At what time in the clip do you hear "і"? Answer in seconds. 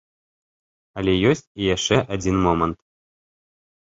1.45-1.63